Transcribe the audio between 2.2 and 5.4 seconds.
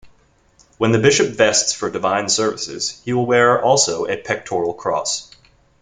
Services, he will wear also a pectoral cross.